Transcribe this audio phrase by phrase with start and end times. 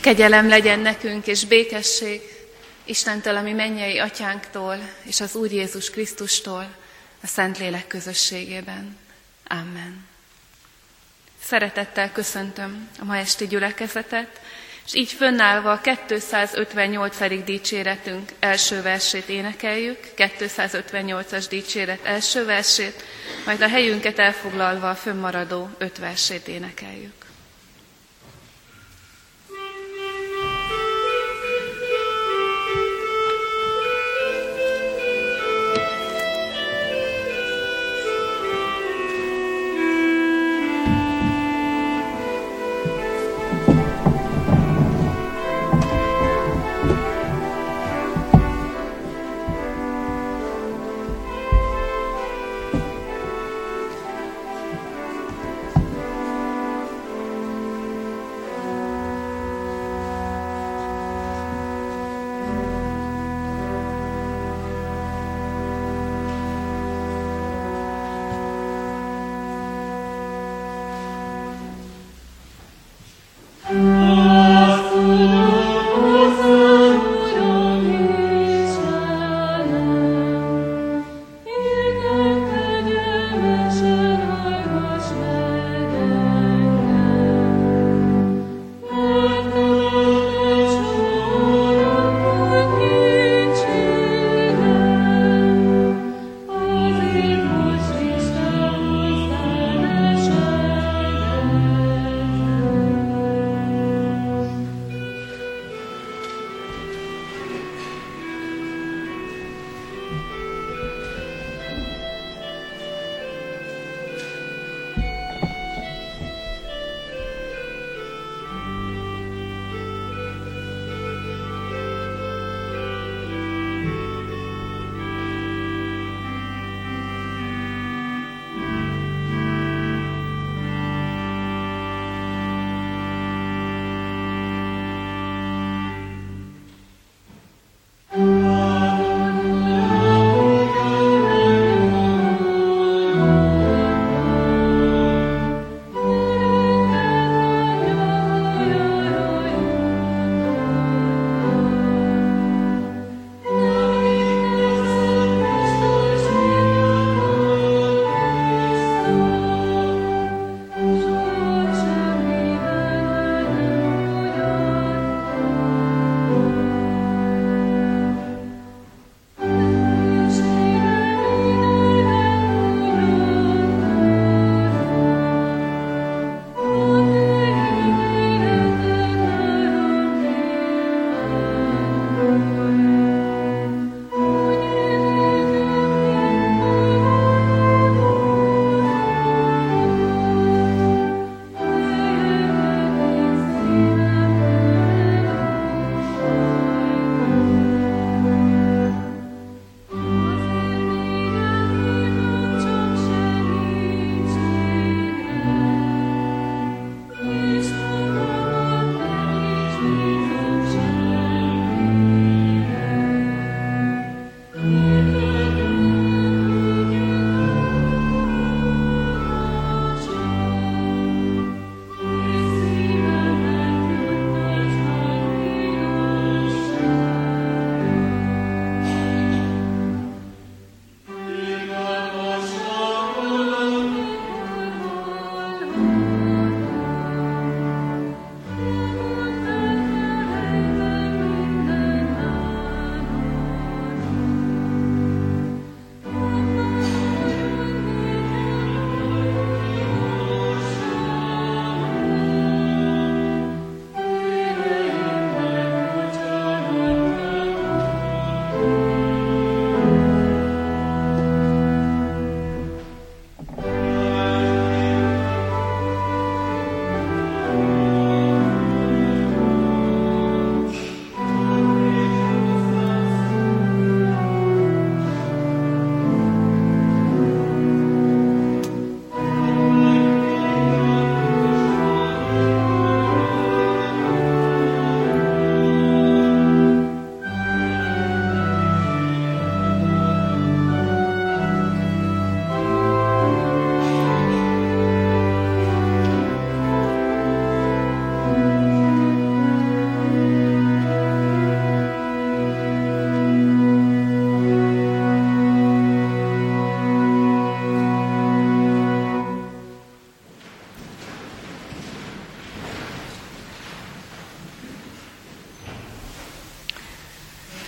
[0.00, 2.20] Kegyelem legyen nekünk, és békesség
[2.84, 6.74] Istentől, ami mennyei atyánktól, és az Úr Jézus Krisztustól,
[7.22, 8.96] a Szentlélek közösségében.
[9.46, 10.08] Amen.
[11.42, 14.40] Szeretettel köszöntöm a ma esti gyülekezetet,
[14.86, 17.44] és így fönnállva a 258.
[17.44, 23.04] dicséretünk első versét énekeljük, 258-as dicséret első versét,
[23.44, 27.19] majd a helyünket elfoglalva a fönnmaradó öt versét énekeljük.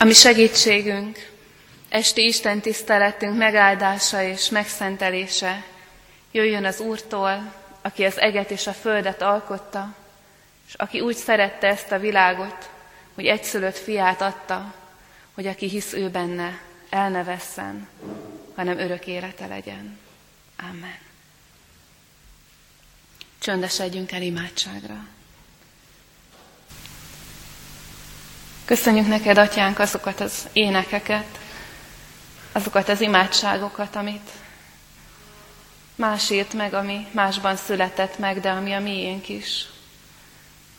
[0.02, 1.30] Ami segítségünk,
[1.88, 5.64] esti Isten tiszteletünk megáldása és megszentelése
[6.32, 7.52] jöjjön az Úrtól,
[7.82, 9.94] aki az eget és a földet alkotta,
[10.68, 12.70] és aki úgy szerette ezt a világot,
[13.14, 14.74] hogy egyszülött fiát adta,
[15.34, 16.60] hogy aki hisz ő benne,
[16.90, 17.88] el ne vesszen,
[18.54, 19.98] hanem örök élete legyen.
[20.58, 20.98] Amen.
[23.38, 25.06] Csöndesedjünk el imádságra.
[28.64, 31.38] Köszönjük neked, Atyánk, azokat az énekeket,
[32.52, 34.30] azokat az imádságokat, amit
[35.94, 39.66] más írt meg, ami másban született meg, de ami a miénk is,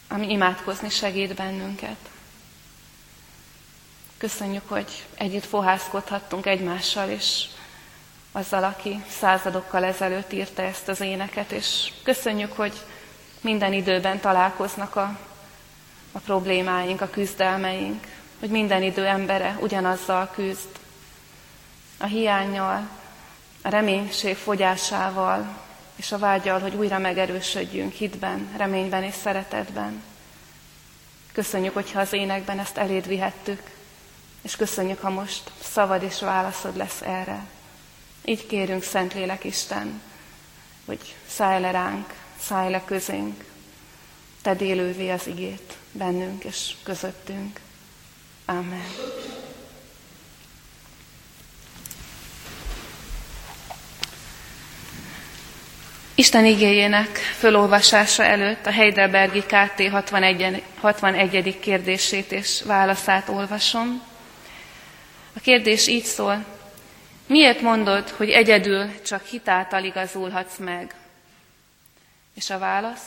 [0.07, 1.97] ami imádkozni segít bennünket.
[4.17, 7.45] Köszönjük, hogy együtt fohászkodhattunk egymással, és
[8.31, 12.73] azzal, aki századokkal ezelőtt írta ezt az éneket, és köszönjük, hogy
[13.41, 15.17] minden időben találkoznak a,
[16.15, 18.07] a problémáink, a küzdelmeink,
[18.39, 20.69] hogy minden idő embere ugyanazzal küzd,
[21.97, 22.89] a hiányjal,
[23.61, 25.61] a reménység fogyásával,
[25.95, 30.03] és a vágyal, hogy újra megerősödjünk hitben, reményben és szeretetben.
[31.31, 33.61] Köszönjük, hogyha az énekben ezt eléd vihettük,
[34.41, 37.45] és köszönjük, ha most szavad és válaszod lesz erre.
[38.25, 40.01] Így kérünk, Szentlélek Isten,
[40.85, 43.43] hogy szállj le ránk, szállj le közénk,
[44.41, 47.59] tedd élővé az igét bennünk és közöttünk.
[48.45, 48.85] Amen.
[56.15, 60.63] Isten igéjének fölolvasása előtt a Heidelbergi KT 61.
[60.79, 61.59] 61.
[61.59, 64.01] kérdését és válaszát olvasom.
[65.35, 66.45] A kérdés így szól,
[67.27, 70.95] miért mondod, hogy egyedül csak hitáltal igazulhatsz meg?
[72.35, 73.03] És a válasz?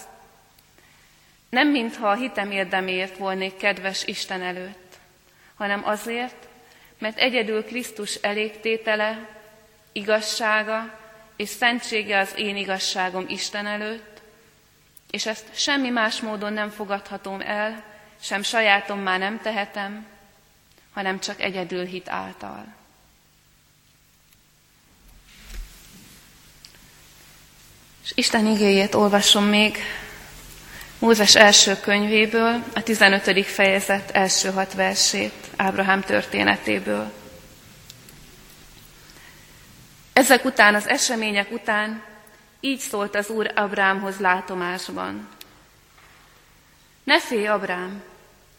[1.49, 4.99] Nem mintha a hitem érdemért volnék kedves Isten előtt,
[5.55, 6.49] hanem azért,
[6.99, 9.29] mert egyedül Krisztus elégtétele,
[9.93, 10.99] igazsága
[11.37, 14.21] és szentsége az én igazságom Isten előtt,
[15.11, 17.85] és ezt semmi más módon nem fogadhatom el,
[18.21, 20.07] sem sajátom már nem tehetem,
[20.93, 22.75] hanem csak egyedül hit által.
[28.05, 29.79] És Isten igéjét olvasom még
[30.99, 33.47] Mózes első könyvéből, a 15.
[33.47, 37.13] fejezet első hat versét, Ábrahám történetéből.
[40.13, 42.03] Ezek után, az események után
[42.61, 45.29] így szólt az Úr Abrámhoz látomásban.
[47.05, 48.03] Ne félj, Abrám,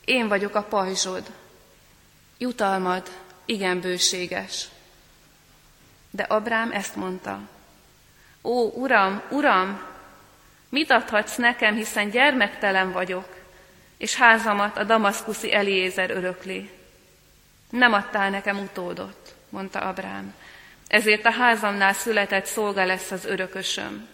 [0.05, 1.31] én vagyok a pajzsod,
[2.37, 3.09] jutalmad
[3.45, 4.67] igen bőséges.
[6.09, 7.39] De Abrám ezt mondta,
[8.43, 9.81] Ó, Uram, Uram,
[10.69, 13.35] mit adhatsz nekem, hiszen gyermektelen vagyok,
[13.97, 16.69] és házamat a damaszkuszi Eliézer örökli.
[17.69, 20.33] Nem adtál nekem utódot, mondta Abrám,
[20.87, 24.07] ezért a házamnál született szolga lesz az örökösöm.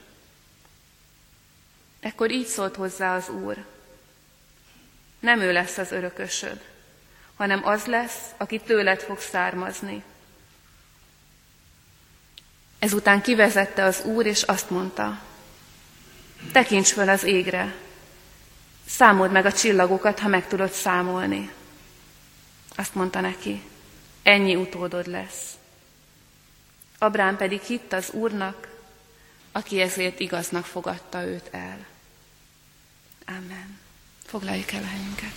[2.00, 3.66] Ekkor így szólt hozzá az Úr,
[5.24, 6.62] nem ő lesz az örökösöd,
[7.36, 10.04] hanem az lesz, aki tőled fog származni.
[12.80, 15.20] Ezután kivezette az Úr, és azt mondta,
[16.52, 17.76] tekints fel az égre,
[18.88, 21.52] számold meg a csillagokat, ha meg tudod számolni.
[22.76, 23.62] Azt mondta neki,
[24.24, 25.52] ennyi utódod lesz.
[26.98, 28.68] Abrám pedig hitt az Úrnak,
[29.52, 31.86] aki ezért igaznak fogadta őt el.
[33.28, 33.80] Amen.
[34.26, 35.34] Foglaljuk el helyünket.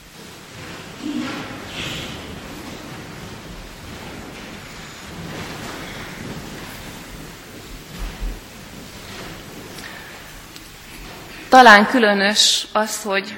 [11.49, 13.35] Talán különös az, hogy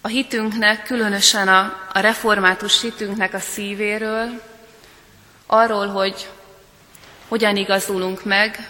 [0.00, 4.42] a hitünknek, különösen a, a református hitünknek a szívéről,
[5.46, 6.28] arról, hogy
[7.28, 8.68] hogyan igazulunk meg,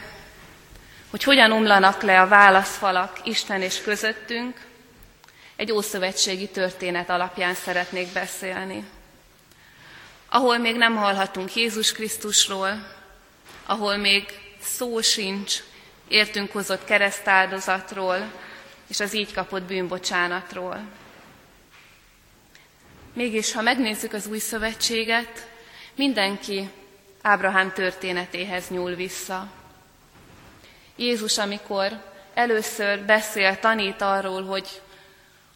[1.10, 4.60] hogy hogyan omlanak le a válaszfalak Isten és közöttünk,
[5.56, 8.84] egy ószövetségi történet alapján szeretnék beszélni.
[10.28, 12.86] Ahol még nem hallhatunk Jézus Krisztusról,
[13.66, 14.24] ahol még
[14.60, 15.62] szó sincs
[16.08, 18.32] értünk hozott keresztáldozatról
[18.88, 20.80] és az így kapott bűnbocsánatról.
[23.12, 25.48] Mégis, ha megnézzük az új szövetséget,
[25.94, 26.70] mindenki
[27.22, 29.50] Ábrahám történetéhez nyúl vissza.
[30.96, 32.02] Jézus, amikor
[32.34, 34.68] először beszél, tanít arról, hogy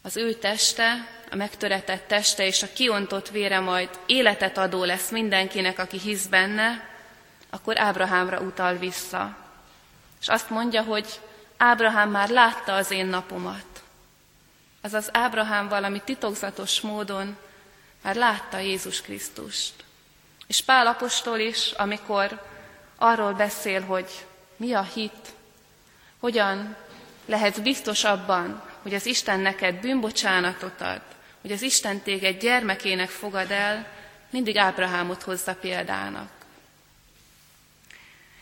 [0.01, 5.79] az ő teste, a megtöretett teste és a kiontott vére majd életet adó lesz mindenkinek,
[5.79, 6.89] aki hisz benne,
[7.49, 9.46] akkor Ábrahámra utal vissza.
[10.21, 11.19] És azt mondja, hogy
[11.57, 13.65] Ábrahám már látta az én napomat.
[14.81, 17.37] Azaz Ábrahám valami titokzatos módon
[18.01, 19.73] már látta Jézus Krisztust.
[20.47, 22.41] És Pál apostol is, amikor
[22.95, 25.33] arról beszél, hogy mi a hit,
[26.19, 26.75] hogyan
[27.25, 31.01] lehetsz biztos abban, hogy az Isten neked bűnbocsánatot ad,
[31.41, 33.87] hogy az Isten téged gyermekének fogad el,
[34.29, 36.29] mindig Ábrahámot hozza példának.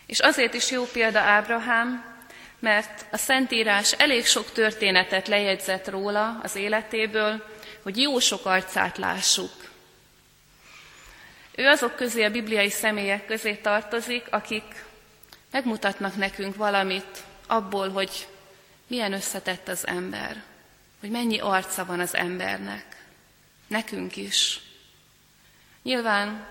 [0.06, 2.14] És azért is jó példa Ábrahám,
[2.60, 7.46] mert a Szentírás elég sok történetet lejegyzett róla az életéből,
[7.84, 9.52] hogy jó sok arcát lássuk.
[11.56, 14.84] Ő azok közé, a bibliai személyek közé tartozik, akik
[15.52, 18.28] megmutatnak nekünk valamit abból, hogy
[18.88, 20.44] milyen összetett az ember,
[21.00, 22.86] hogy mennyi arca van az embernek.
[23.68, 24.62] Nekünk is.
[25.84, 26.48] Nyilván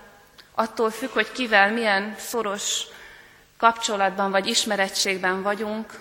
[0.51, 2.83] attól függ, hogy kivel milyen szoros
[3.57, 5.99] kapcsolatban vagy ismerettségben vagyunk,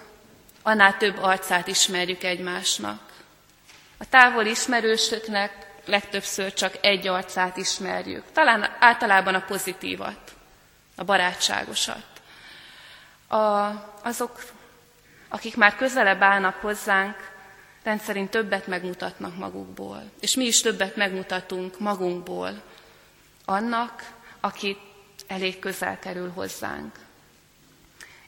[0.62, 3.00] annál több arcát ismerjük egymásnak.
[3.98, 8.24] A távol ismerősöknek legtöbbször csak egy arcát ismerjük.
[8.32, 10.34] Talán általában a pozitívat,
[10.96, 12.06] a barátságosat.
[13.28, 13.36] A,
[14.02, 14.42] azok,
[15.28, 17.32] akik már közelebb állnak hozzánk,
[17.82, 20.02] rendszerint többet megmutatnak magukból.
[20.20, 22.62] És mi is többet megmutatunk magunkból
[23.44, 24.76] annak, aki
[25.26, 27.03] elég közel kerül hozzánk.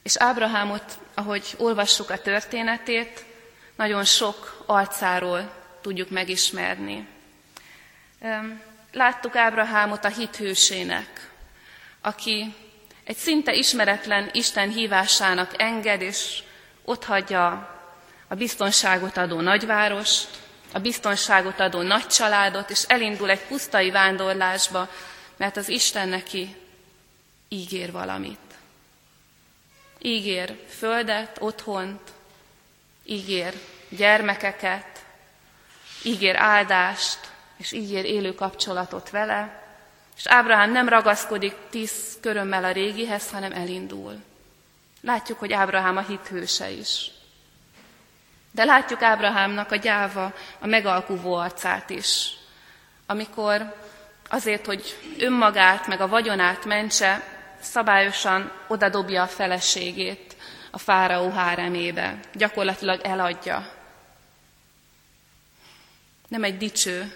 [0.07, 3.25] És Ábrahámot, ahogy olvassuk a történetét,
[3.75, 7.07] nagyon sok arcáról tudjuk megismerni.
[8.91, 11.31] Láttuk Ábrahámot a hithősének,
[12.01, 12.55] aki
[13.03, 16.43] egy szinte ismeretlen Isten hívásának enged, és
[16.83, 17.49] ott hagyja
[18.27, 20.29] a biztonságot adó nagyvárost,
[20.73, 24.89] a biztonságot adó nagy családot, és elindul egy pusztai vándorlásba,
[25.37, 26.55] mert az Isten neki
[27.47, 28.46] ígér valamit.
[30.07, 32.01] Ígér földet, otthont,
[33.03, 33.53] ígér
[33.89, 35.05] gyermekeket,
[36.03, 37.19] ígér áldást,
[37.57, 39.63] és ígér élő kapcsolatot vele,
[40.17, 44.23] és Ábrahám nem ragaszkodik tíz körömmel a régihez, hanem elindul.
[45.01, 47.11] Látjuk, hogy Ábrahám a hithőse is.
[48.51, 52.29] De látjuk Ábrahámnak a gyáva, a megalkuvó arcát is,
[53.05, 53.75] amikor
[54.29, 60.35] azért, hogy önmagát meg a vagyonát mentse, szabályosan odadobja a feleségét
[60.71, 62.19] a fáraó háremébe.
[62.33, 63.71] Gyakorlatilag eladja.
[66.27, 67.13] Nem egy dicső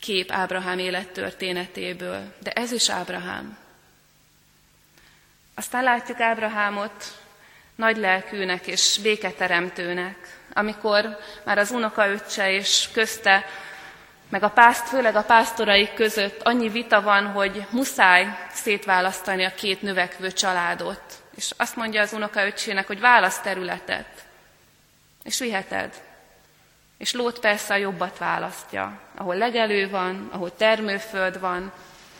[0.00, 3.58] kép Ábrahám élettörténetéből, de ez is Ábrahám.
[5.54, 7.20] Aztán látjuk Ábrahámot
[7.74, 13.44] nagy lelkűnek és béketeremtőnek, amikor már az unokaöccse és közte
[14.32, 19.82] meg a pászt, főleg a pásztoraik között annyi vita van, hogy muszáj szétválasztani a két
[19.82, 21.02] növekvő családot.
[21.36, 24.24] És azt mondja az unokaöccsének, hogy választ területet,
[25.22, 26.02] és viheted.
[26.98, 31.72] És Lót persze a jobbat választja, ahol legelő van, ahol termőföld van,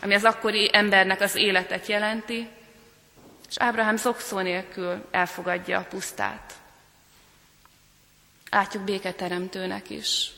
[0.03, 2.49] ami az akkori embernek az életet jelenti,
[3.49, 6.53] és Ábrahám zokszó nélkül elfogadja a pusztát.
[8.51, 10.31] Látjuk béketeremtőnek is.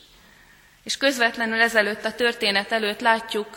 [0.85, 3.47] És közvetlenül ezelőtt, a történet előtt látjuk,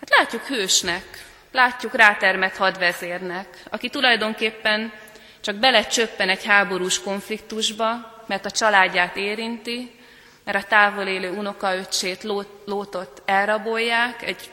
[0.00, 4.92] hát látjuk hősnek, látjuk rátermett hadvezérnek, aki tulajdonképpen
[5.40, 10.00] csak belecsöppen egy háborús konfliktusba, mert a családját érinti,
[10.44, 12.22] mert a távol élő unokaöccsét,
[12.64, 14.50] Lótot elrabolják egy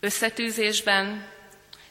[0.00, 1.26] összetűzésben,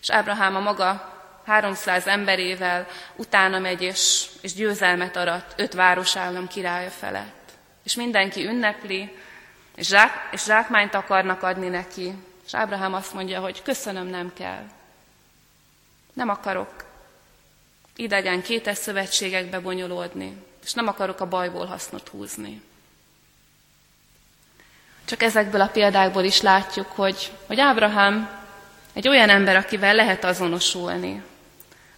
[0.02, 1.14] és Ábrahám a maga
[1.46, 7.45] 300 emberével utána megy és, és győzelmet arat öt városállam királya felett
[7.86, 9.18] és mindenki ünnepli,
[9.76, 12.14] és, zsák, és zsákmányt akarnak adni neki.
[12.46, 14.64] És Ábrahám azt mondja, hogy köszönöm, nem kell.
[16.14, 16.86] Nem akarok
[17.96, 22.62] idegen kétes szövetségekbe bonyolódni, és nem akarok a bajból hasznot húzni.
[25.06, 28.44] Csak ezekből a példákból is látjuk, hogy, hogy Ábrahám
[28.94, 31.24] egy olyan ember, akivel lehet azonosulni,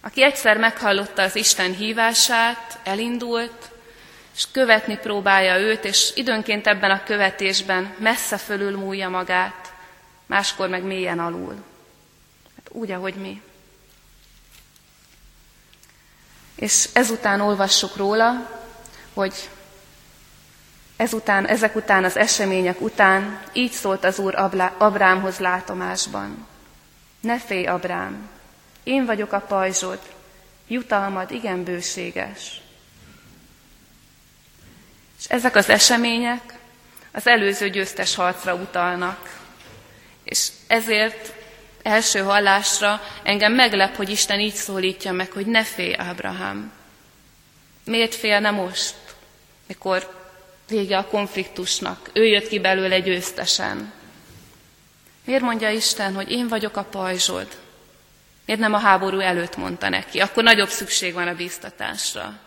[0.00, 3.70] aki egyszer meghallotta az Isten hívását, elindult,
[4.38, 9.72] és követni próbálja őt, és időnként ebben a követésben messze fölül múlja magát,
[10.26, 11.54] máskor meg mélyen alul.
[12.56, 13.42] Hát úgy, ahogy mi.
[16.54, 18.60] És ezután olvassuk róla,
[19.14, 19.48] hogy
[20.96, 24.34] ezután, ezek után, az események után így szólt az Úr
[24.78, 26.46] Abrámhoz látomásban.
[27.20, 28.28] Ne félj, Abrám,
[28.82, 30.00] én vagyok a pajzsod,
[30.68, 32.66] jutalmad igen bőséges.
[35.18, 36.58] És ezek az események
[37.12, 39.38] az előző győztes harcra utalnak.
[40.24, 41.32] És ezért
[41.82, 46.72] első hallásra engem meglep, hogy Isten így szólítja meg, hogy ne félj, Ábrahám.
[47.84, 48.94] Miért félne most,
[49.66, 50.16] mikor
[50.68, 52.10] vége a konfliktusnak?
[52.12, 53.92] Ő jött ki belőle győztesen.
[55.24, 57.48] Miért mondja Isten, hogy én vagyok a pajzsod?
[58.44, 60.20] Miért nem a háború előtt mondta neki?
[60.20, 62.38] Akkor nagyobb szükség van a bíztatásra.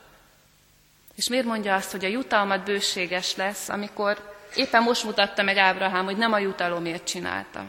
[1.22, 6.06] És miért mondja azt, hogy a jutalmat bőséges lesz, amikor éppen most mutatta meg Ábrahám,
[6.06, 7.64] hogy nem a jutalomért csinálta.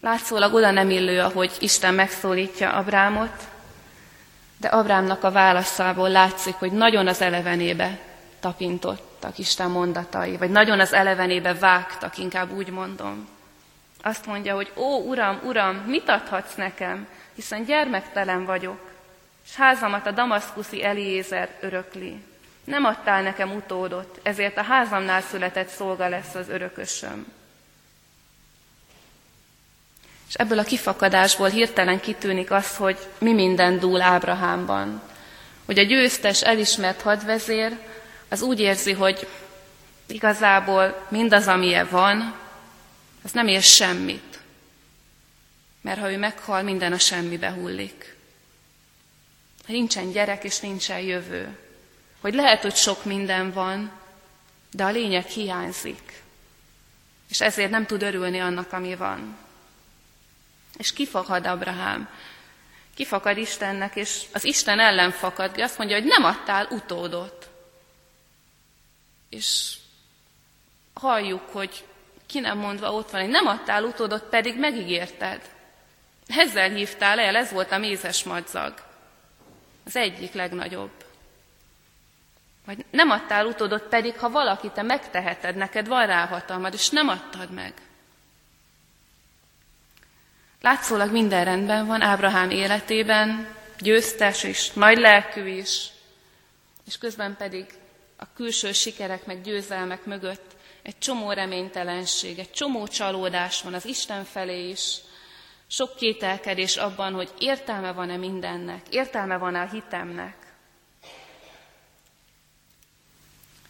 [0.00, 3.48] Látszólag oda nem illő, ahogy Isten megszólítja Abrámot,
[4.60, 7.98] de Abrámnak a válaszából látszik, hogy nagyon az elevenébe
[8.40, 13.28] tapintottak Isten mondatai, vagy nagyon az elevenébe vágtak, inkább úgy mondom.
[14.02, 18.85] Azt mondja, hogy ó, Uram, Uram, mit adhatsz nekem, hiszen gyermektelen vagyok,
[19.48, 22.22] és házamat a damaszkuszi Eliézer örökli.
[22.64, 27.26] Nem adtál nekem utódot, ezért a házamnál született szolga lesz az örökösöm.
[30.28, 35.02] És ebből a kifakadásból hirtelen kitűnik az, hogy mi minden dúl Ábrahámban.
[35.64, 37.78] Hogy a győztes, elismert hadvezér
[38.28, 39.28] az úgy érzi, hogy
[40.06, 42.34] igazából mindaz, amilyen van,
[43.24, 44.38] az nem ér semmit.
[45.80, 48.15] Mert ha ő meghal, minden a semmibe hullik.
[49.66, 51.58] Ha nincsen gyerek és nincsen jövő.
[52.20, 53.92] Hogy lehet, hogy sok minden van,
[54.70, 56.22] de a lényeg hiányzik.
[57.28, 59.36] És ezért nem tud örülni annak, ami van.
[60.76, 62.08] És kifakad Abrahám.
[62.94, 65.60] Kifakad Istennek, és az Isten ellen fakad.
[65.60, 67.50] Azt mondja, hogy nem adtál utódot.
[69.28, 69.74] És
[70.94, 71.84] halljuk, hogy
[72.26, 75.40] ki nem mondva ott van, hogy nem adtál utódot, pedig megígérted.
[76.26, 78.85] Ezzel hívtál el, ez volt a mézes madzag.
[79.86, 81.04] Az egyik legnagyobb.
[82.64, 87.08] Vagy nem adtál utódot, pedig ha valaki te megteheted, neked van rá hatalmad, és nem
[87.08, 87.72] adtad meg.
[90.60, 95.88] Látszólag minden rendben van Ábrahám életében, győztes és nagy lelkű is,
[96.86, 97.66] és közben pedig
[98.16, 104.24] a külső sikerek meg győzelmek mögött egy csomó reménytelenség, egy csomó csalódás van az Isten
[104.24, 104.96] felé is,
[105.68, 110.36] sok kételkedés abban, hogy értelme van-e mindennek, értelme van-e a hitemnek.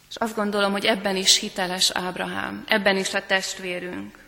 [0.09, 4.19] És azt gondolom, hogy ebben is hiteles Ábrahám, ebben is a testvérünk.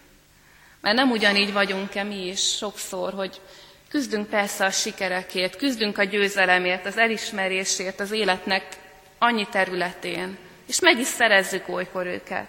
[0.80, 3.40] Mert nem ugyanígy vagyunk-e mi is sokszor, hogy
[3.88, 8.76] küzdünk persze a sikerekért, küzdünk a győzelemért, az elismerésért az életnek
[9.18, 12.48] annyi területén, és meg is szerezzük olykor őket.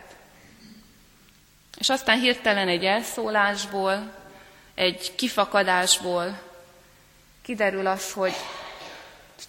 [1.77, 4.18] És aztán hirtelen egy elszólásból,
[4.79, 6.41] egy kifakadásból
[7.41, 8.33] kiderül az, hogy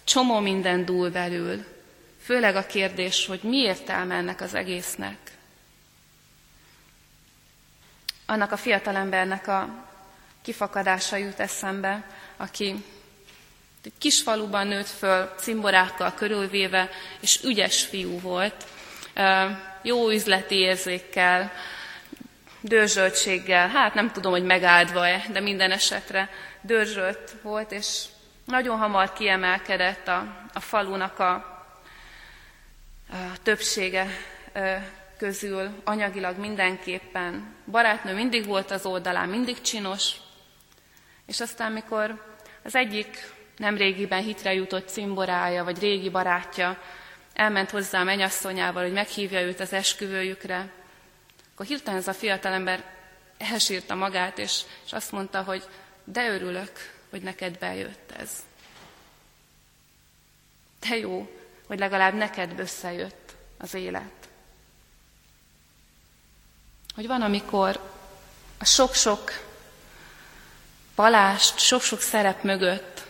[0.03, 1.65] csomó minden dúl belül.
[2.23, 5.17] Főleg a kérdés, hogy mi értelme ennek az egésznek.
[8.25, 9.69] Annak a fiatalembernek a
[10.41, 12.03] kifakadása jut eszembe,
[12.37, 12.83] aki
[13.83, 16.89] egy kis faluban nőtt föl, cimborákkal körülvéve,
[17.19, 18.65] és ügyes fiú volt,
[19.81, 21.51] jó üzleti érzékkel,
[22.61, 26.29] dörzsöltséggel, hát nem tudom, hogy megáldva-e, de minden esetre
[26.61, 28.05] dörzsölt volt, és
[28.45, 31.33] nagyon hamar kiemelkedett a, a falunak a,
[33.09, 34.07] a többsége
[35.17, 37.55] közül, anyagilag mindenképpen.
[37.65, 40.11] Barátnő mindig volt az oldalán, mindig csinos,
[41.25, 46.77] és aztán, mikor az egyik nem régiben hitre jutott cimborája, vagy régi barátja
[47.33, 50.69] elment hozzá a mennyasszonyával, hogy meghívja őt az esküvőjükre,
[51.61, 52.83] akkor hirtelen ez a fiatalember
[53.37, 55.63] elsírta magát, és, és azt mondta, hogy
[56.03, 56.71] de örülök,
[57.09, 58.29] hogy neked bejött ez.
[60.79, 61.29] De jó,
[61.67, 64.29] hogy legalább neked összejött az élet.
[66.95, 67.91] Hogy van, amikor
[68.57, 69.31] a sok-sok
[70.95, 73.05] palást, sok-sok szerep mögött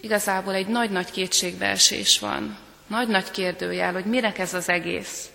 [0.00, 2.58] igazából egy nagy-nagy kétségbeesés van.
[2.86, 5.30] Nagy-nagy kérdőjel, hogy mire ez az egész.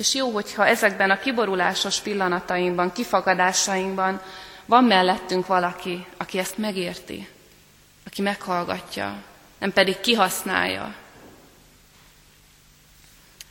[0.00, 4.22] És jó, hogyha ezekben a kiborulásos pillanatainkban, kifagadásainkban
[4.66, 7.28] van mellettünk valaki, aki ezt megérti,
[8.06, 9.22] aki meghallgatja,
[9.58, 10.94] nem pedig kihasználja.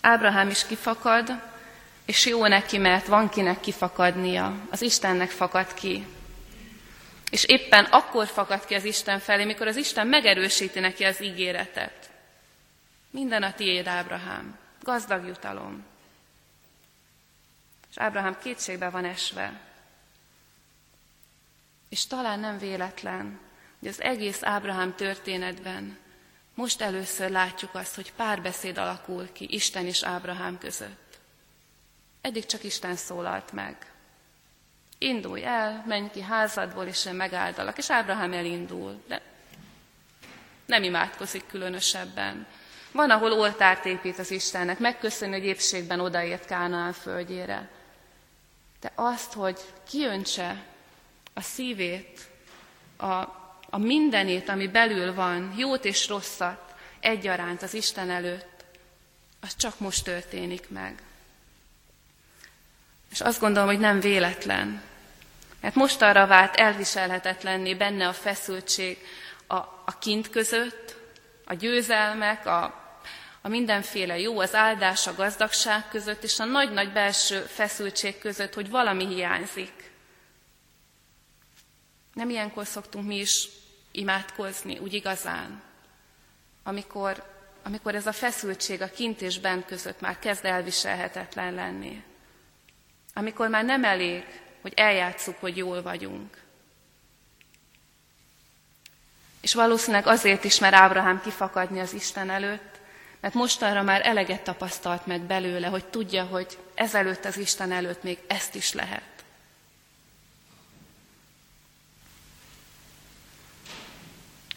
[0.01, 1.41] Ábrahám is kifakad,
[2.05, 4.55] és jó neki, mert van kinek kifakadnia.
[4.69, 6.07] Az Istennek fakad ki.
[7.29, 12.09] És éppen akkor fakad ki az Isten felé, mikor az Isten megerősíti neki az ígéretet.
[13.11, 14.57] Minden a tiéd, Ábrahám.
[14.81, 15.88] Gazdag jutalom.
[17.89, 19.61] És Ábrahám kétségbe van esve.
[21.89, 23.39] És talán nem véletlen,
[23.79, 25.97] hogy az egész Ábrahám történetben
[26.59, 31.19] most először látjuk azt, hogy párbeszéd alakul ki Isten és Ábrahám között.
[32.21, 33.91] Eddig csak Isten szólalt meg.
[34.97, 37.77] Indulj el, menj ki házadból, és én megáldalak.
[37.77, 39.21] És Ábrahám elindul, de
[40.65, 42.47] nem imádkozik különösebben.
[42.91, 47.69] Van, ahol oltárt épít az Istennek, megköszönni, hogy épségben odaért Kánaán földjére.
[48.79, 50.63] De azt, hogy kiöntse
[51.33, 52.19] a szívét,
[52.97, 53.05] a,
[53.69, 58.65] a mindenét, ami belül van, jót és rosszat egyaránt az Isten előtt,
[59.41, 61.01] az csak most történik meg.
[63.11, 64.81] És azt gondolom, hogy nem véletlen.
[65.61, 68.97] Mert most arra vált elviselhetetlenné benne a feszültség
[69.47, 70.95] a, a kint között,
[71.45, 72.78] a győzelmek, a,
[73.41, 78.69] a mindenféle jó, az áldás, a gazdagság között, és a nagy-nagy belső feszültség között, hogy
[78.69, 79.91] valami hiányzik.
[82.13, 83.47] Nem ilyenkor szoktunk mi is
[83.91, 85.61] imádkozni, úgy igazán,
[86.63, 87.23] amikor,
[87.63, 92.03] amikor ez a feszültség a kint és bent között már kezd elviselhetetlen lenni.
[93.13, 94.25] Amikor már nem elég,
[94.61, 96.37] hogy eljátszuk, hogy jól vagyunk.
[99.41, 102.78] És valószínűleg azért is, mert Ábrahám kifakadni az Isten előtt,
[103.19, 108.17] mert mostanra már eleget tapasztalt meg belőle, hogy tudja, hogy ezelőtt az Isten előtt még
[108.27, 109.03] ezt is lehet.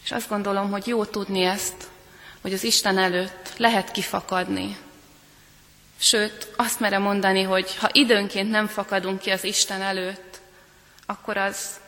[0.03, 1.87] És azt gondolom, hogy jó tudni ezt,
[2.41, 4.77] hogy az Isten előtt lehet kifakadni.
[5.97, 10.39] Sőt, azt merem mondani, hogy ha időnként nem fakadunk ki az Isten előtt,
[11.05, 11.79] akkor az,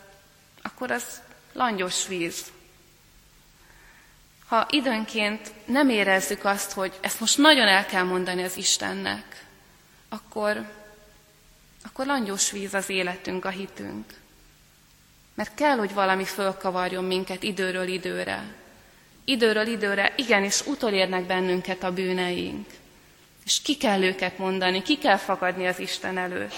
[0.61, 1.21] akkor az
[1.53, 2.53] langyos víz.
[4.47, 9.45] Ha időnként nem érezzük azt, hogy ezt most nagyon el kell mondani az Istennek,
[10.09, 10.65] akkor,
[11.83, 14.05] akkor langyos víz az életünk, a hitünk.
[15.33, 18.43] Mert kell, hogy valami fölkavarjon minket időről időre.
[19.23, 22.67] Időről időre igenis utolérnek bennünket a bűneink.
[23.45, 26.55] És ki kell őket mondani, ki kell fakadni az Isten előtt.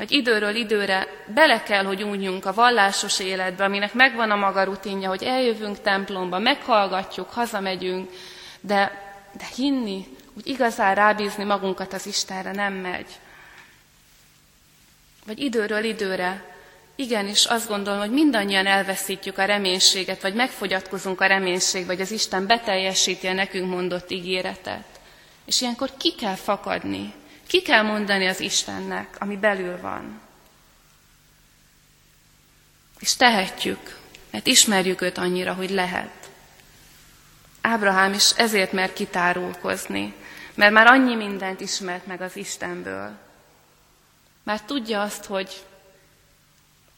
[0.00, 5.08] Hogy időről időre bele kell, hogy újjunk a vallásos életbe, aminek megvan a maga rutinja,
[5.08, 8.10] hogy eljövünk templomba, meghallgatjuk, hazamegyünk,
[8.60, 8.92] de,
[9.32, 13.06] de hinni, úgy igazán rábízni magunkat az Istenre nem megy.
[15.26, 16.44] Vagy időről időre
[16.94, 22.46] Igenis, azt gondolom, hogy mindannyian elveszítjük a reménységet, vagy megfogyatkozunk a reménység, vagy az Isten
[22.46, 24.84] beteljesíti a nekünk mondott ígéretet.
[25.44, 27.12] És ilyenkor ki kell fakadni,
[27.50, 30.20] ki kell mondani az Istennek, ami belül van.
[32.98, 33.98] És tehetjük,
[34.30, 36.30] mert ismerjük őt annyira, hogy lehet.
[37.60, 40.14] Ábrahám is ezért mer kitárulkozni,
[40.54, 43.18] mert már annyi mindent ismert meg az Istenből.
[44.42, 45.64] Már tudja azt, hogy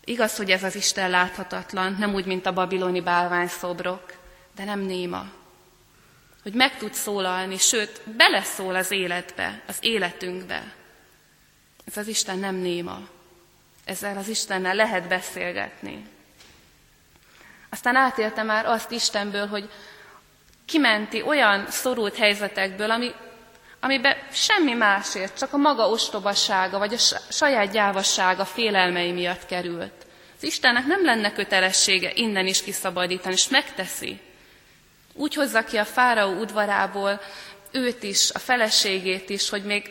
[0.04, 4.12] Igaz, hogy ez az Isten láthatatlan, nem úgy, mint a babiloni bálványszobrok,
[4.56, 5.24] de nem néma.
[6.42, 10.72] Hogy meg tud szólalni, sőt, beleszól az életbe, az életünkbe.
[11.84, 13.00] Ez az Isten nem néma.
[13.84, 16.06] Ezzel az Istennel lehet beszélgetni.
[17.70, 19.70] Aztán átélte már azt Istenből, hogy
[20.64, 23.12] kimenti olyan szorult helyzetekből, ami,
[23.80, 30.06] amiben semmi másért, csak a maga ostobasága, vagy a saját gyávassága félelmei miatt került.
[30.36, 34.20] Az Istennek nem lenne kötelessége innen is kiszabadítani, és megteszi.
[35.12, 37.20] Úgy hozza ki a fáraó udvarából
[37.70, 39.90] őt is, a feleségét is, hogy még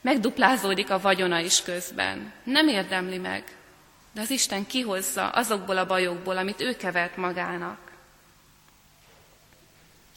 [0.00, 2.32] megduplázódik a vagyona is közben.
[2.44, 3.44] Nem érdemli meg,
[4.12, 7.78] de az Isten kihozza azokból a bajokból, amit ő kevert magának.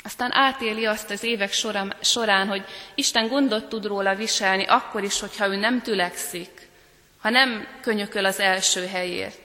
[0.03, 1.53] Aztán átéli azt az évek
[2.01, 6.69] során, hogy Isten gondot tud róla viselni, akkor is, hogyha ő nem tülekszik,
[7.17, 9.44] ha nem könyököl az első helyért,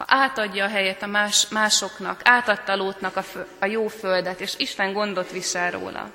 [0.00, 4.54] ha átadja a helyet a más, másoknak, átadta Lótnak a, fö, a jó földet, és
[4.56, 6.10] Isten gondot visel róla.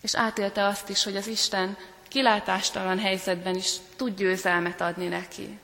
[0.00, 1.76] És átélte azt is, hogy az Isten
[2.08, 5.58] kilátástalan helyzetben is tud győzelmet adni neki.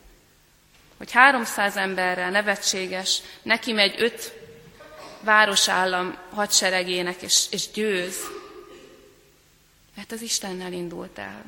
[0.97, 4.33] Hogy 300 emberrel nevetséges, neki megy öt
[5.21, 8.17] városállam hadseregének, és, és győz.
[9.97, 11.45] Mert az Istennel indult el.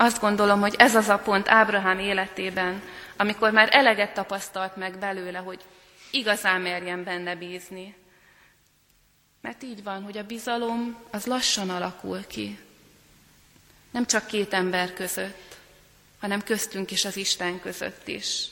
[0.00, 2.82] Azt gondolom, hogy ez az a pont Ábrahám életében,
[3.16, 5.64] amikor már eleget tapasztalt meg belőle, hogy
[6.10, 7.94] igazán merjen benne bízni.
[9.40, 12.58] Mert így van, hogy a bizalom az lassan alakul ki.
[13.90, 15.56] Nem csak két ember között,
[16.20, 18.46] hanem köztünk is az Isten között is.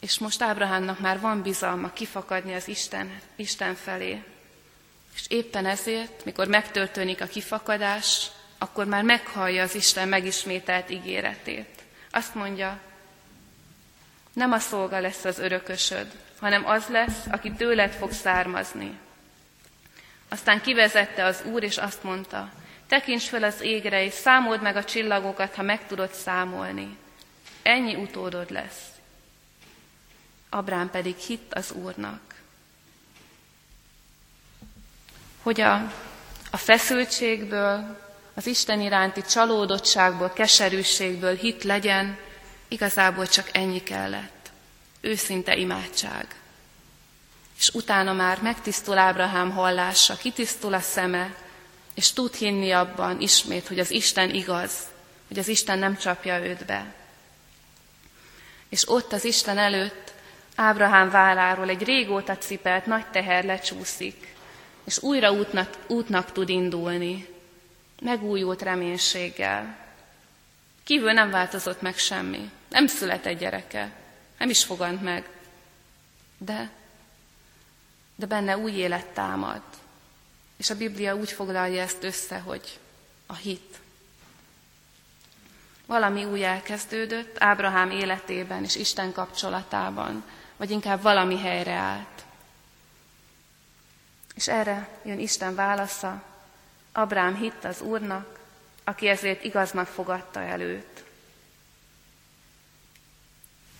[0.00, 4.22] És most Ábrahámnak már van bizalma kifakadni az Isten, Isten felé.
[5.14, 11.82] És éppen ezért, mikor megtörténik a kifakadás, akkor már meghallja az Isten megismételt ígéretét.
[12.10, 12.80] Azt mondja,
[14.32, 16.06] nem a szolga lesz az örökösöd,
[16.40, 18.98] hanem az lesz, aki tőled fog származni.
[20.28, 22.52] Aztán kivezette az Úr, és azt mondta,
[22.86, 26.96] tekints fel az égre, és számold meg a csillagokat, ha meg tudod számolni.
[27.62, 28.82] Ennyi utódod lesz.
[30.48, 32.20] Abrám pedig hitt az Úrnak.
[35.42, 35.74] Hogy a,
[36.50, 38.05] a feszültségből,
[38.36, 42.18] az Isten iránti csalódottságból, keserűségből hit legyen,
[42.68, 44.50] igazából csak ennyi kellett.
[45.00, 46.26] Őszinte imádság.
[47.58, 51.34] És utána már megtisztul Ábrahám hallása, kitisztul a szeme,
[51.94, 54.72] és tud hinni abban ismét, hogy az Isten igaz,
[55.28, 56.94] hogy az Isten nem csapja őt be.
[58.68, 60.12] És ott az Isten előtt
[60.54, 64.34] Ábrahám válláról egy régóta cipelt nagy teher lecsúszik,
[64.84, 67.35] és újra útnak, útnak tud indulni,
[68.00, 69.76] megújult reménységgel.
[70.84, 73.92] Kívül nem változott meg semmi, nem született gyereke,
[74.38, 75.28] nem is fogant meg,
[76.38, 76.70] de,
[78.16, 79.62] de benne új élet támad.
[80.56, 82.78] És a Biblia úgy foglalja ezt össze, hogy
[83.26, 83.78] a hit.
[85.86, 90.24] Valami új elkezdődött Ábrahám életében és Isten kapcsolatában,
[90.56, 92.24] vagy inkább valami helyre állt.
[94.34, 96.22] És erre jön Isten válasza,
[96.96, 98.38] Abrám hitt az Úrnak,
[98.84, 101.04] aki ezért igaznak fogadta el őt.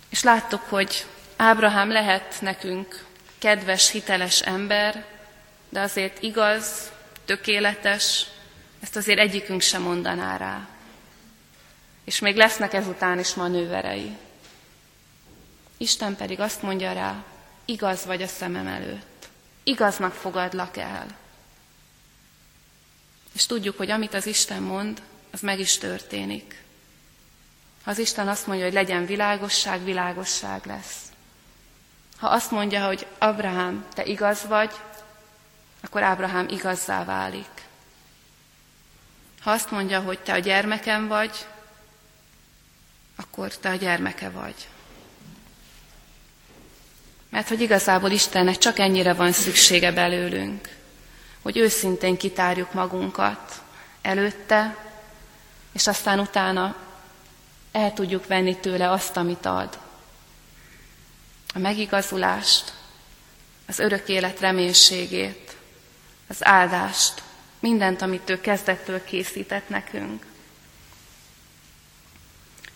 [0.09, 3.05] És láttuk, hogy Ábrahám lehet nekünk
[3.37, 5.05] kedves, hiteles ember,
[5.69, 6.91] de azért igaz,
[7.25, 8.25] tökéletes,
[8.79, 10.67] ezt azért egyikünk sem mondaná rá.
[12.03, 14.17] És még lesznek ezután is manőverei.
[15.77, 17.23] Isten pedig azt mondja rá,
[17.65, 19.27] igaz vagy a szemem előtt.
[19.63, 21.25] Igaznak fogadlak el.
[23.37, 26.63] És tudjuk, hogy amit az Isten mond, az meg is történik.
[27.83, 30.95] Ha az Isten azt mondja, hogy legyen világosság, világosság lesz.
[32.17, 34.71] Ha azt mondja, hogy Abraham, te igaz vagy,
[35.81, 37.61] akkor Ábrahám igazzá válik.
[39.41, 41.45] Ha azt mondja, hogy te a gyermekem vagy,
[43.15, 44.67] akkor te a gyermeke vagy.
[47.29, 50.76] Mert hogy igazából Istennek csak ennyire van szüksége belőlünk,
[51.41, 53.61] hogy őszintén kitárjuk magunkat
[54.01, 54.77] előtte,
[55.71, 56.75] és aztán utána
[57.71, 59.79] el tudjuk venni tőle azt, amit ad.
[61.53, 62.73] A megigazulást,
[63.67, 65.55] az örök élet reménységét,
[66.27, 67.23] az áldást,
[67.59, 70.25] mindent, amit ő kezdettől készített nekünk.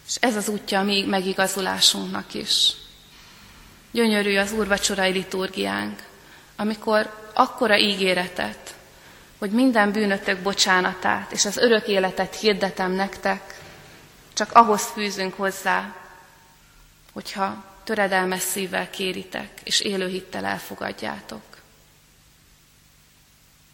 [0.08, 2.72] És ez az útja a mi megigazulásunknak is.
[3.92, 6.04] Gyönyörű az úrvacsorai liturgiánk,
[6.56, 8.76] amikor akkora ígéretet,
[9.38, 13.60] hogy minden bűnötök bocsánatát és az örök életet hirdetem nektek,
[14.34, 15.96] csak ahhoz fűzünk hozzá,
[17.14, 21.42] hogyha töredelmes szívvel kéritek, és élő hittel elfogadjátok.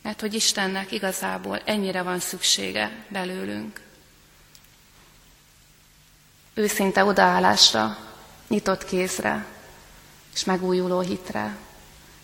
[0.02, 3.82] Mert hogy Istennek igazából ennyire van szüksége belőlünk.
[6.54, 7.98] Őszinte odaállásra,
[8.48, 9.46] nyitott kézre,
[10.34, 11.58] és megújuló hitre.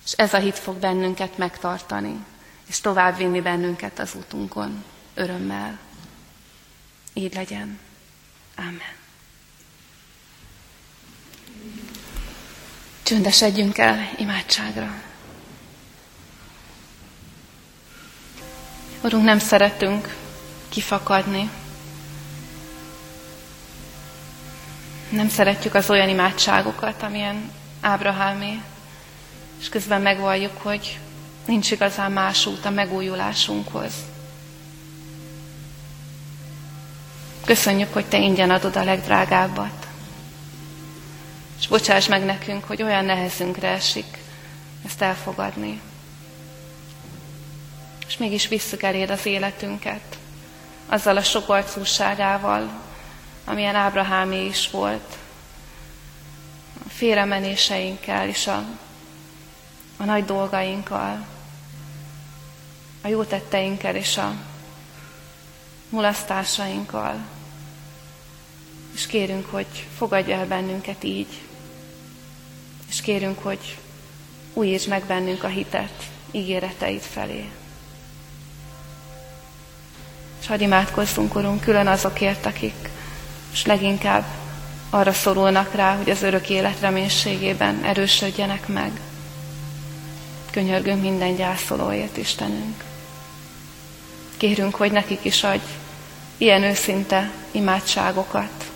[0.06, 2.26] És ez a hit fog bennünket megtartani,
[2.68, 5.80] és továbbvinni bennünket az útunkon örömmel.
[7.14, 7.80] Így legyen.
[8.56, 9.02] Amen.
[13.04, 15.02] Csöndesedjünk el imádságra.
[19.04, 20.16] Urunk, nem szeretünk
[20.70, 21.50] kifakadni.
[25.10, 28.62] Nem szeretjük az olyan imádságokat, amilyen Ábrahámé,
[29.64, 31.00] és közben megvalljuk, hogy
[31.46, 33.94] nincs igazán más út a megújulásunkhoz.
[37.46, 39.88] Köszönjük, hogy Te ingyen adod a legdrágábbat.
[41.60, 44.18] És bocsáss meg nekünk, hogy olyan nehezünkre esik
[44.86, 45.82] ezt elfogadni.
[48.08, 50.18] És mégis visszük eléd az életünket,
[50.86, 52.70] azzal a sokarcúságával,
[53.46, 55.18] amilyen Ábrahámé is volt,
[56.86, 58.66] a félremenéseinkkel és a,
[60.04, 61.26] a nagy dolgainkkal,
[63.02, 64.34] a jó tetteinkkel és a
[65.90, 67.16] mulasztásainkkal.
[68.94, 71.42] És kérünk, hogy fogadj el bennünket így,
[72.90, 73.78] és kérünk, hogy
[74.54, 77.50] újítsd meg bennünk a hitet ígéreteid felé.
[80.40, 82.90] És hadd imádkozzunk, Urunk, külön azokért, akik
[83.52, 84.26] és leginkább
[84.90, 88.92] arra szorulnak rá, hogy az örök élet reménységében erősödjenek meg.
[90.54, 92.84] Könyörgünk minden gyászolóért, Istenünk.
[94.38, 95.66] Kérünk, hogy nekik is adj
[96.38, 98.72] ilyen őszinte imádságokat,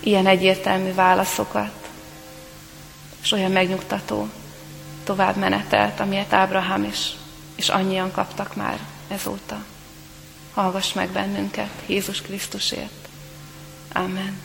[0.00, 1.88] ilyen egyértelmű válaszokat,
[3.22, 4.28] és olyan megnyugtató
[5.04, 7.12] továbbmenetelt, amilyet Ábrahám is,
[7.54, 9.64] és annyian kaptak már ezóta.
[10.54, 13.08] Hallgass meg bennünket Jézus Krisztusért.
[13.92, 14.40] Amen.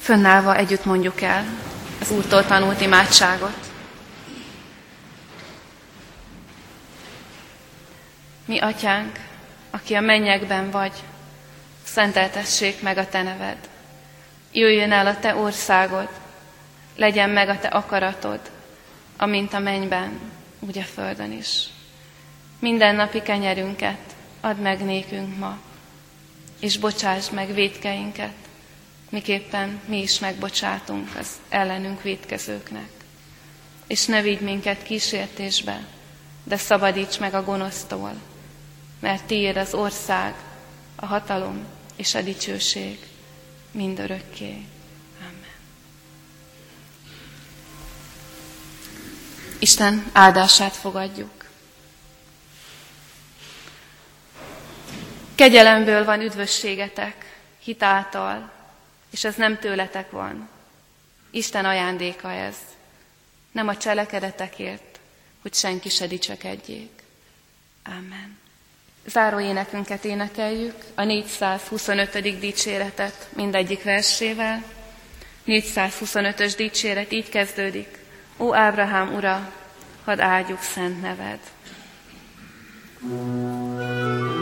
[0.00, 1.46] Fönnállva együtt mondjuk el
[2.00, 3.70] az Úrtól tanult imádságot.
[8.44, 9.18] Mi, Atyánk,
[9.70, 10.92] aki a mennyekben vagy,
[11.84, 13.56] szenteltessék meg a Te neved.
[14.52, 16.08] Jöjjön el a Te országod,
[16.96, 18.40] legyen meg a Te akaratod,
[19.16, 20.20] amint a mennyben,
[20.60, 21.68] úgy a földön is.
[22.58, 23.98] Minden napi kenyerünket
[24.40, 25.58] add meg nékünk ma,
[26.60, 28.47] és bocsáss meg védkeinket,
[29.08, 32.88] miképpen mi is megbocsátunk az ellenünk védkezőknek.
[33.86, 35.86] És ne vigy minket kísértésbe,
[36.44, 38.12] de szabadíts meg a gonosztól,
[39.00, 40.34] mert tiéd az ország,
[40.96, 41.64] a hatalom
[41.96, 42.98] és a dicsőség
[43.70, 44.64] mindörökké.
[45.20, 45.54] Amen.
[49.58, 51.46] Isten áldását fogadjuk.
[55.34, 58.57] Kegyelemből van üdvösségetek, hitáltal,
[59.10, 60.48] és ez nem tőletek van.
[61.30, 62.56] Isten ajándéka ez,
[63.52, 64.98] nem a cselekedetekért,
[65.42, 67.02] hogy senki se dicsekedjék.
[67.84, 68.38] Amen.
[69.06, 72.38] Záró énekünket énekeljük, a 425.
[72.38, 74.64] dicséretet mindegyik versével.
[75.46, 77.98] 425-ös dicséret így kezdődik.
[78.36, 79.52] Ó Ábrahám ura,
[80.04, 81.38] hadd áldjuk szent neved.
[83.00, 84.37] thank you